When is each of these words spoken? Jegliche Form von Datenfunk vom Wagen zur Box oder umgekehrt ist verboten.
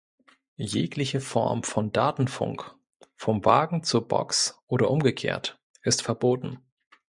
Jegliche 0.55 1.21
Form 1.21 1.61
von 1.61 1.91
Datenfunk 1.91 2.73
vom 3.15 3.45
Wagen 3.45 3.83
zur 3.83 4.07
Box 4.07 4.59
oder 4.65 4.89
umgekehrt 4.89 5.59
ist 5.83 6.01
verboten. 6.01 6.57